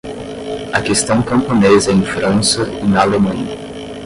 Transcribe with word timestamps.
A 0.73 0.81
Questão 0.81 1.21
Camponesa 1.21 1.91
em 1.91 2.03
França 2.03 2.63
e 2.67 2.87
na 2.87 3.01
Alemanha 3.03 3.55